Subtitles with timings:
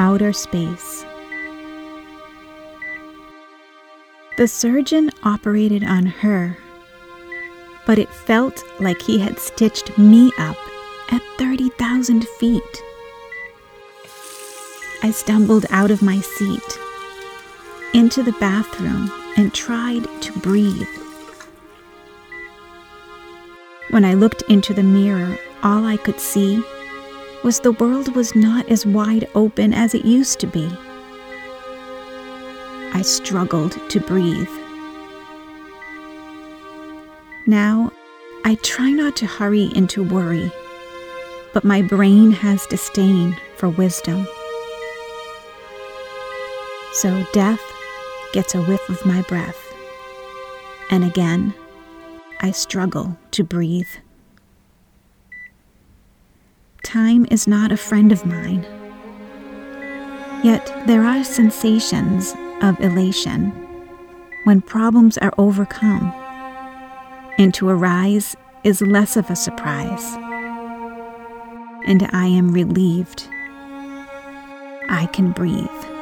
[0.00, 1.04] outer space.
[4.38, 6.56] The surgeon operated on her,
[7.86, 10.56] but it felt like he had stitched me up
[11.12, 12.82] at 30,000 feet.
[15.02, 16.78] I stumbled out of my seat
[17.92, 20.88] into the bathroom and tried to breathe.
[23.90, 26.64] When I looked into the mirror, all I could see
[27.42, 30.68] was the world was not as wide open as it used to be.
[32.92, 34.50] I struggled to breathe.
[37.46, 37.92] Now,
[38.44, 40.52] I try not to hurry into worry,
[41.54, 44.26] but my brain has disdain for wisdom.
[46.92, 47.62] So death
[48.32, 49.58] gets a whiff of my breath,
[50.90, 51.54] and again,
[52.40, 53.88] I struggle to breathe.
[56.90, 58.66] Time is not a friend of mine.
[60.42, 63.52] Yet there are sensations of elation
[64.42, 66.12] when problems are overcome,
[67.38, 70.04] and to arise is less of a surprise.
[71.86, 73.28] And I am relieved.
[74.88, 75.99] I can breathe.